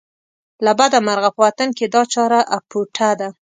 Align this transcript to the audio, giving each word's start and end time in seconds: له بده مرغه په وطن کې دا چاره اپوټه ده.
له 0.65 0.71
بده 0.79 0.99
مرغه 1.07 1.29
په 1.35 1.39
وطن 1.45 1.69
کې 1.77 1.85
دا 1.93 2.01
چاره 2.13 2.39
اپوټه 2.57 3.09
ده. 3.19 3.29